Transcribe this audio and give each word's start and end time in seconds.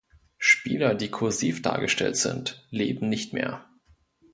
Spieler, 0.39 0.95
die 0.95 1.11
"kursiv" 1.11 1.61
dargestellt 1.61 2.15
sind, 2.17 2.65
leben 2.71 3.07
nicht 3.07 3.33
mehr. 3.33 3.69